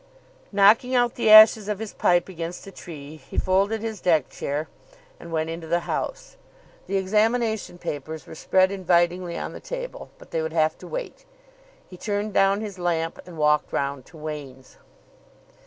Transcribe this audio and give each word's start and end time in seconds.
Knocking 0.51 0.95
out 0.95 1.13
the 1.13 1.29
ashes 1.29 1.67
of 1.69 1.77
his 1.77 1.93
pipe 1.93 2.27
against 2.27 2.65
a 2.65 2.71
tree, 2.71 3.17
he 3.29 3.37
folded 3.37 3.81
his 3.81 4.01
deck 4.01 4.29
chair 4.31 4.67
and 5.19 5.31
went 5.31 5.51
into 5.51 5.67
the 5.67 5.81
house. 5.81 6.37
The 6.87 6.97
examination 6.97 7.77
papers 7.77 8.25
were 8.25 8.33
spread 8.33 8.71
invitingly 8.71 9.37
on 9.37 9.53
the 9.53 9.59
table, 9.59 10.09
but 10.17 10.31
they 10.31 10.41
would 10.41 10.53
have 10.53 10.75
to 10.79 10.87
wait. 10.87 11.25
He 11.87 11.97
turned 11.97 12.33
down 12.33 12.61
his 12.61 12.79
lamp, 12.79 13.19
and 13.27 13.37
walked 13.37 13.71
round 13.71 14.07
to 14.07 14.17
Wain's. 14.17 14.77